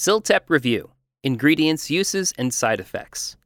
[0.00, 0.92] CILTEP Review
[1.24, 3.36] Ingredients, Uses, and Side Effects.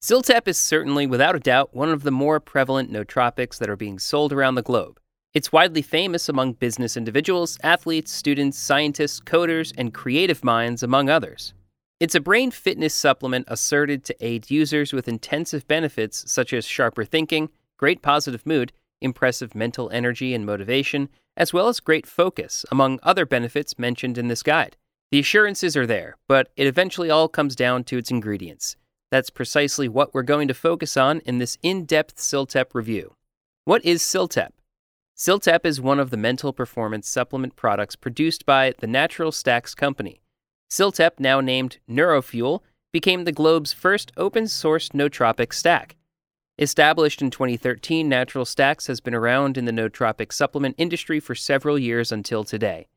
[0.00, 3.98] CILTEP is certainly, without a doubt, one of the more prevalent nootropics that are being
[3.98, 5.00] sold around the globe.
[5.34, 11.54] It's widely famous among business individuals, athletes, students, scientists, coders, and creative minds, among others.
[11.98, 17.04] It's a brain fitness supplement asserted to aid users with intensive benefits such as sharper
[17.04, 17.48] thinking,
[17.78, 23.26] great positive mood, impressive mental energy and motivation, as well as great focus, among other
[23.26, 24.76] benefits mentioned in this guide.
[25.12, 28.76] The assurances are there, but it eventually all comes down to its ingredients.
[29.10, 33.14] That's precisely what we're going to focus on in this in depth CILTEP review.
[33.64, 34.50] What is CILTEP?
[35.16, 40.20] CILTEP is one of the mental performance supplement products produced by the Natural Stacks Company.
[40.70, 42.62] CILTEP, now named Neurofuel,
[42.92, 45.94] became the globe's first open source nootropic stack.
[46.58, 51.78] Established in 2013, Natural Stacks has been around in the nootropic supplement industry for several
[51.78, 52.88] years until today.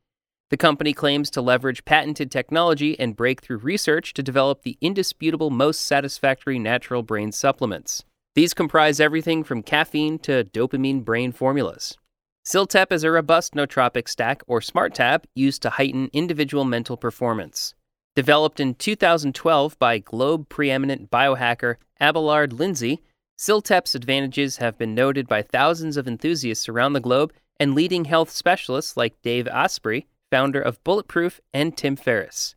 [0.50, 5.82] The company claims to leverage patented technology and breakthrough research to develop the indisputable most
[5.82, 8.04] satisfactory natural brain supplements.
[8.34, 11.96] These comprise everything from caffeine to dopamine brain formulas.
[12.44, 17.74] CILTEP is a robust nootropic stack or smart tab used to heighten individual mental performance.
[18.16, 23.02] Developed in 2012 by globe preeminent biohacker Abelard Lindsay,
[23.38, 28.30] CILTEP's advantages have been noted by thousands of enthusiasts around the globe and leading health
[28.30, 32.54] specialists like Dave Asprey founder of Bulletproof, and Tim Ferriss.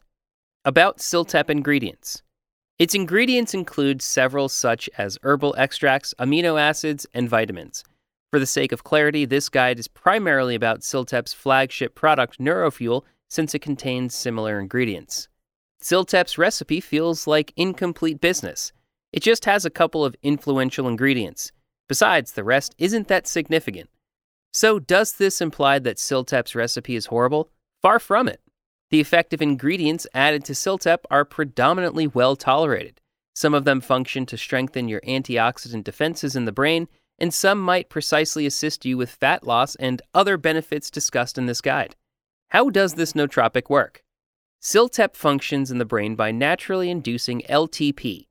[0.66, 2.22] About CILTEP ingredients.
[2.80, 7.84] Its ingredients include several such as herbal extracts, amino acids, and vitamins.
[8.32, 13.54] For the sake of clarity, this guide is primarily about CILTEP's flagship product, Neurofuel, since
[13.54, 15.28] it contains similar ingredients.
[15.82, 18.72] CILTEP's recipe feels like incomplete business.
[19.12, 21.52] It just has a couple of influential ingredients.
[21.88, 23.90] Besides, the rest isn't that significant.
[24.52, 27.50] So, does this imply that CILTEP's recipe is horrible?
[27.84, 28.39] Far from it.
[28.92, 33.02] The effective ingredients added to CILTEP are predominantly well tolerated.
[33.36, 36.88] Some of them function to strengthen your antioxidant defenses in the brain,
[37.20, 41.60] and some might precisely assist you with fat loss and other benefits discussed in this
[41.60, 41.98] guide.
[42.52, 44.02] How does this nootropic work?
[44.61, 48.27] CILTEP functions in the brain by naturally inducing LTP.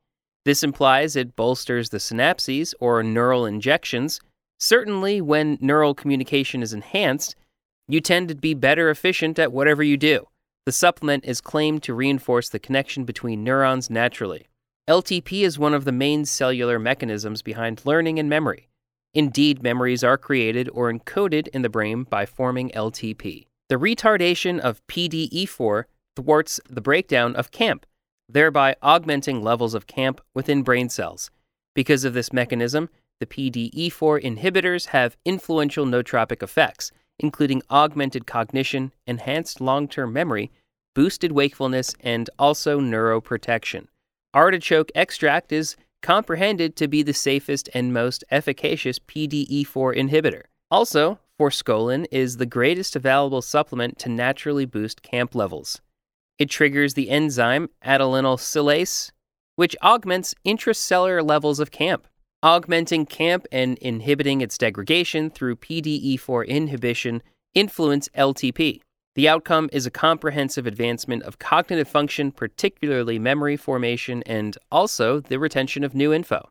[0.46, 4.18] This implies it bolsters the synapses or neural injections.
[4.58, 7.36] Certainly, when neural communication is enhanced,
[7.92, 10.26] you tend to be better efficient at whatever you do.
[10.64, 14.46] The supplement is claimed to reinforce the connection between neurons naturally.
[14.88, 18.70] LTP is one of the main cellular mechanisms behind learning and memory.
[19.12, 23.44] Indeed, memories are created or encoded in the brain by forming LTP.
[23.68, 25.84] The retardation of PDE4
[26.16, 27.84] thwarts the breakdown of CAMP,
[28.26, 31.30] thereby augmenting levels of CAMP within brain cells.
[31.74, 32.88] Because of this mechanism,
[33.20, 36.90] the PDE4 inhibitors have influential nootropic effects,
[37.22, 40.50] including augmented cognition, enhanced long term memory,
[40.94, 43.86] boosted wakefulness, and also neuroprotection.
[44.34, 50.42] Artichoke extract is comprehended to be the safest and most efficacious PDE4 inhibitor.
[50.70, 55.80] Also, forskolin is the greatest available supplement to naturally boost CAMP levels.
[56.38, 59.12] It triggers the enzyme adenylyl cyclase,
[59.56, 62.06] which augments intracellular levels of CAMP
[62.42, 67.22] augmenting CAMP and inhibiting its degradation through PDE4 inhibition
[67.54, 68.80] influence LTP.
[69.14, 75.38] The outcome is a comprehensive advancement of cognitive function, particularly memory formation and also the
[75.38, 76.48] retention of new info.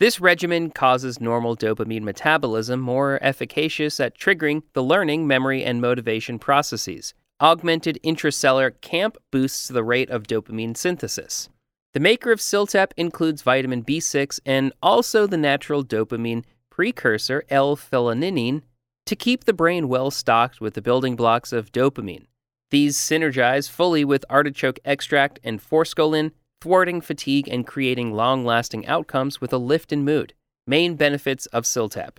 [0.00, 6.38] This regimen causes normal dopamine metabolism more efficacious at triggering the learning, memory, and motivation
[6.38, 7.14] processes.
[7.40, 11.48] Augmented intracellular CAMP boosts the rate of dopamine synthesis.
[11.94, 18.62] The maker of CILTEP includes vitamin B6 and also the natural dopamine precursor L-theanine
[19.06, 22.26] to keep the brain well stocked with the building blocks of dopamine.
[22.70, 29.40] These synergize fully with artichoke extract and forskolin, thwarting fatigue and creating long lasting outcomes
[29.40, 30.34] with a lift in mood.
[30.66, 32.18] Main benefits of CILTEP.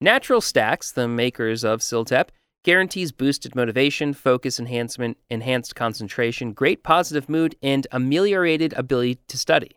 [0.00, 2.30] Natural Stacks, the makers of CILTEP,
[2.64, 9.72] guarantees boosted motivation, focus enhancement, enhanced concentration, great positive mood, and ameliorated ability to study.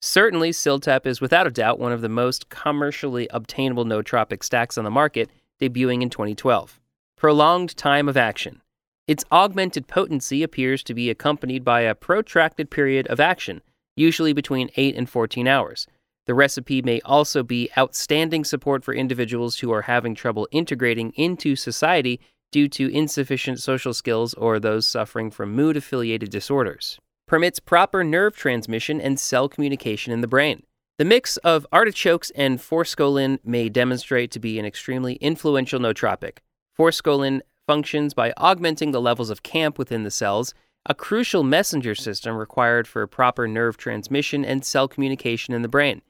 [0.00, 4.84] Certainly, CILTEP is without a doubt one of the most commercially obtainable nootropic stacks on
[4.84, 5.30] the market,
[5.60, 6.80] debuting in 2012.
[7.16, 8.62] Prolonged time of action.
[9.06, 13.60] Its augmented potency appears to be accompanied by a protracted period of action,
[13.96, 15.86] usually between 8 and 14 hours.
[16.26, 21.56] The recipe may also be outstanding support for individuals who are having trouble integrating into
[21.56, 22.20] society
[22.52, 26.98] due to insufficient social skills or those suffering from mood affiliated disorders.
[27.26, 30.62] Permits proper nerve transmission and cell communication in the brain.
[30.98, 36.38] The mix of artichokes and forskolin may demonstrate to be an extremely influential nootropic.
[36.78, 40.54] Forskolin functions by augmenting the levels of CAMP within the cells,
[40.86, 46.02] a crucial messenger system required for proper nerve transmission and cell communication in the brain.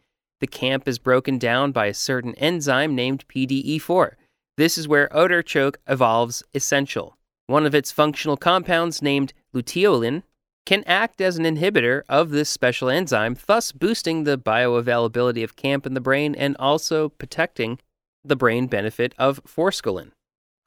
[0.43, 4.15] The CAMP is broken down by a certain enzyme named PDE4.
[4.57, 7.17] This is where artichoke evolves essential.
[7.47, 10.25] One of its functional compounds, named luteolin,
[10.67, 15.87] can act as an inhibitor of this special enzyme, thus boosting the bioavailability of CAMP
[15.87, 17.79] in the brain and also protecting
[18.25, 20.11] the brain benefit of forskolin.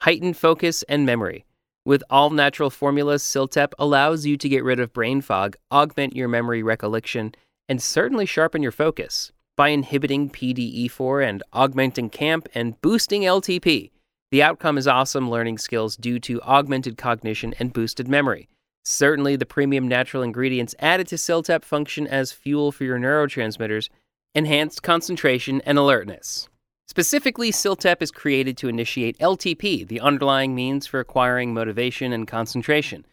[0.03, 1.43] Heightened focus and memory.
[1.83, 6.29] With all natural formulas, CILTEP allows you to get rid of brain fog, augment your
[6.29, 7.35] memory recollection,
[7.67, 9.33] and certainly sharpen your focus.
[9.57, 13.91] By inhibiting PDE4 and augmenting CAMP and boosting LTP,
[14.29, 18.49] the outcome is awesome learning skills due to augmented cognition and boosted memory.
[18.83, 23.87] Certainly, the premium natural ingredients added to CILTEP function as fuel for your neurotransmitters,
[24.33, 26.49] enhanced concentration and alertness.
[26.89, 33.05] Specifically, CILTEP is created to initiate LTP, the underlying means for acquiring motivation and concentration.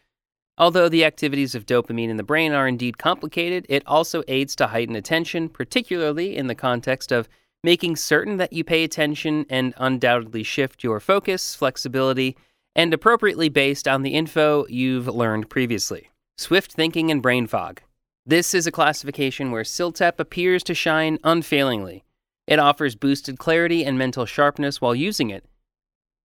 [0.59, 4.67] Although the activities of dopamine in the brain are indeed complicated, it also aids to
[4.69, 7.29] heighten attention, particularly in the context of
[7.65, 12.37] making certain that you pay attention and undoubtedly shift your focus, flexibility,
[12.75, 16.11] and appropriately based on the info you've learned previously.
[16.39, 17.81] Swift thinking and brain fog.
[18.27, 22.05] This is a classification where CILTEP appears to shine unfailingly.
[22.47, 25.45] It offers boosted clarity and mental sharpness while using it.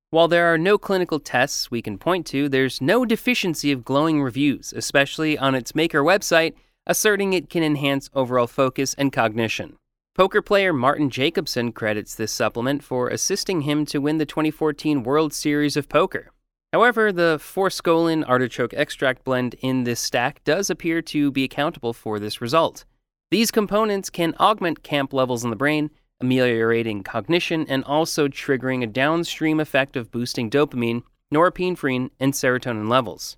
[0.10, 4.22] While there are no clinical tests we can point to, there's no deficiency of glowing
[4.22, 6.54] reviews, especially on its maker website,
[6.86, 9.76] asserting it can enhance overall focus and cognition.
[10.16, 15.34] Poker player Martin Jacobson credits this supplement for assisting him to win the 2014 World
[15.34, 16.32] Series of Poker.
[16.72, 22.18] However, the forskolin artichoke extract blend in this stack does appear to be accountable for
[22.18, 22.86] this result.
[23.30, 28.88] These components can augment CAMP levels in the brain, ameliorating cognition and also triggering a
[28.88, 31.04] downstream effect of boosting dopamine,
[31.34, 33.38] norepinephrine, and serotonin levels.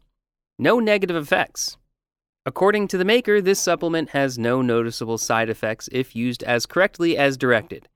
[0.57, 1.77] No negative effects.
[2.45, 7.17] According to the maker, this supplement has no noticeable side effects if used as correctly
[7.17, 7.87] as directed.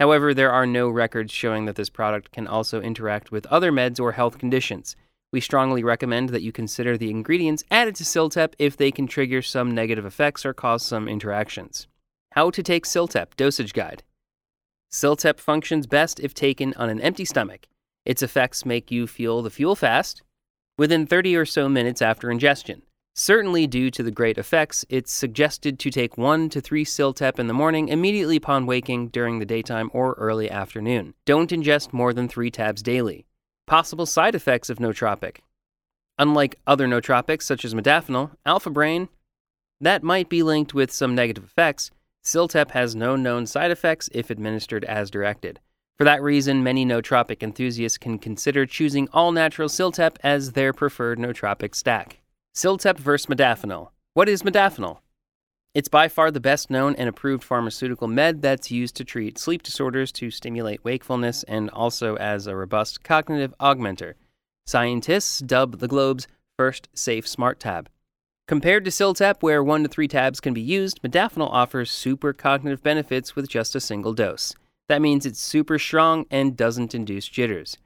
[0.00, 4.00] However, there are no records showing that this product can also interact with other meds
[4.00, 4.96] or health conditions.
[5.32, 9.42] We strongly recommend that you consider the ingredients added to CILTEP if they can trigger
[9.42, 11.86] some negative effects or cause some interactions.
[12.32, 14.02] How to take CILTEP dosage guide.
[14.90, 17.68] CILTEP functions best if taken on an empty stomach.
[18.04, 20.22] Its effects make you feel the fuel fast
[20.76, 22.82] within 30 or so minutes after ingestion.
[23.14, 27.46] Certainly, due to the great effects, it's suggested to take 1 to 3 CILTEP in
[27.46, 31.14] the morning immediately upon waking during the daytime or early afternoon.
[31.24, 33.26] Don't ingest more than 3 tabs daily.
[33.66, 35.38] Possible side effects of nootropic.
[36.18, 39.08] Unlike other nootropics such as modafinil, alpha brain,
[39.80, 41.90] that might be linked with some negative effects,
[42.22, 45.60] CILTEP has no known side effects if administered as directed.
[45.96, 51.18] For that reason, many nootropic enthusiasts can consider choosing all natural CILTEP as their preferred
[51.18, 52.20] nootropic stack.
[52.54, 53.90] CILTEP versus modafinil.
[54.14, 54.98] What is modafinil?
[55.72, 59.62] It's by far the best known and approved pharmaceutical med that's used to treat sleep
[59.62, 64.14] disorders to stimulate wakefulness and also as a robust cognitive augmenter.
[64.66, 66.26] Scientists dub the globe's
[66.58, 67.88] first safe smart tab.
[68.50, 72.82] Compared to CILTEP, where 1 to 3 tabs can be used, modafinil offers super cognitive
[72.82, 74.56] benefits with just a single dose.
[74.88, 77.76] That means it's super strong and doesn't induce jitters.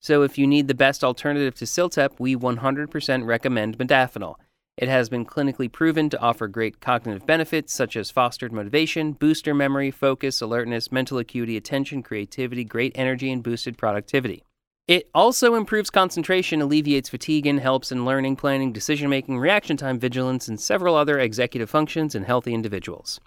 [0.00, 4.36] So if you need the best alternative to CILTEP, we 100% recommend modafinil.
[4.78, 9.52] It has been clinically proven to offer great cognitive benefits such as fostered motivation, booster
[9.52, 14.42] memory, focus, alertness, mental acuity, attention, creativity, great energy, and boosted productivity.
[14.88, 19.98] It also improves concentration, alleviates fatigue, and helps in learning, planning, decision making, reaction time,
[19.98, 23.20] vigilance, and several other executive functions in healthy individuals.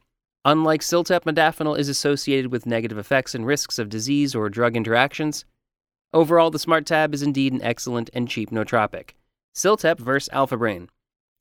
[0.46, 5.44] Unlike CILTEP, modafinil is associated with negative effects and risks of disease or drug interactions.
[6.14, 9.12] Overall, the Smart Tab is indeed an excellent and cheap nootropic.
[9.54, 10.90] CILTEP versus Alpha Brain.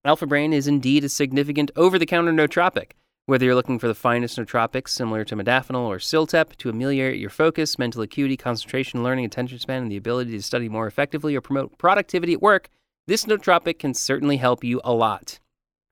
[0.05, 2.93] Alpha Brain is indeed a significant over the counter nootropic.
[3.29, 7.29] Whether you're looking for the finest nootropics similar to modafinil or CILTEP to ameliorate your
[7.29, 11.43] focus, mental acuity, concentration, learning, attention span, and the ability to study more effectively or
[11.43, 12.71] promote productivity at work,
[13.07, 15.41] this nootropic can certainly help you a lot.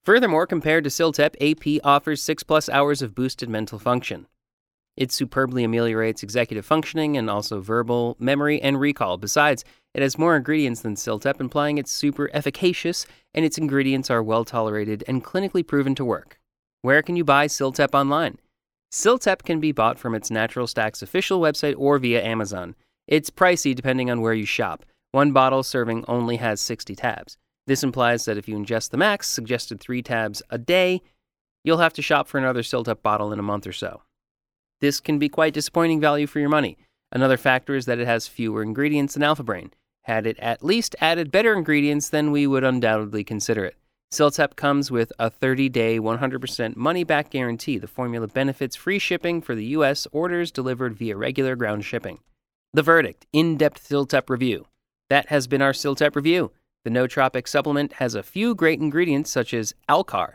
[0.03, 4.29] Furthermore, compared to CILTEP, AB offers 6 plus hours of boosted mental function.
[4.97, 9.19] It superbly ameliorates executive functioning and also verbal, memory, and recall.
[9.19, 9.63] Besides,
[9.93, 14.47] it has more ingredients than CILTEP, implying it's super efficacious, and its ingredients are well
[14.47, 16.39] tolerated and clinically proven to work.
[16.83, 18.39] Where can you buy CILTEP online?
[18.93, 22.75] CILTEP can be bought from its Natural Stacks official website or via Amazon.
[23.07, 24.85] It's pricey depending on where you shop.
[25.13, 27.37] One bottle serving only has 60 tabs.
[27.67, 31.03] This implies that if you ingest the max, suggested three tabs a day,
[31.65, 34.03] you'll have to shop for another CILTEP bottle in a month or so.
[34.81, 36.77] This can be quite disappointing value for your money.
[37.11, 39.73] Another factor is that it has fewer ingredients than Alpha Brain.
[40.03, 43.77] Had it at least added better ingredients, then we would undoubtedly consider it.
[44.13, 47.77] Ciltep comes with a 30 day, 100% money back guarantee.
[47.77, 50.07] The formula benefits free shipping for the U.S.
[50.13, 52.21] orders delivered via regular ground shipping.
[52.73, 54.67] The verdict in depth Ciltep review.
[55.11, 56.53] That has been our Ciltep review.
[56.85, 60.35] The nootropic supplement has a few great ingredients such as Alcar.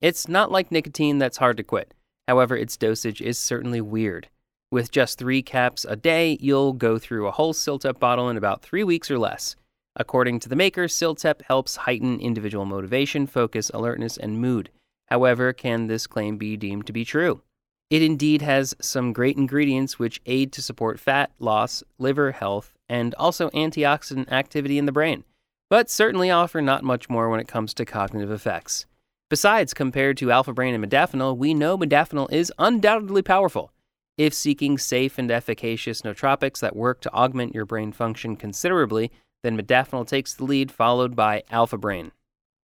[0.00, 1.94] It's not like nicotine that's hard to quit.
[2.26, 4.28] However, its dosage is certainly weird.
[4.72, 8.62] With just three caps a day, you'll go through a whole Ciltep bottle in about
[8.62, 9.54] three weeks or less.
[9.96, 14.70] According to the maker, Ciltep helps heighten individual motivation, focus, alertness, and mood.
[15.06, 17.42] However, can this claim be deemed to be true?
[17.90, 23.14] It indeed has some great ingredients which aid to support fat loss, liver health, and
[23.14, 25.24] also antioxidant activity in the brain,
[25.70, 28.86] but certainly offer not much more when it comes to cognitive effects.
[29.30, 33.70] Besides, compared to alpha brain and modafinil, we know modafinil is undoubtedly powerful.
[34.16, 39.10] If seeking safe and efficacious nootropics that work to augment your brain function considerably,
[39.44, 42.10] then modafinil takes the lead, followed by alpha brain.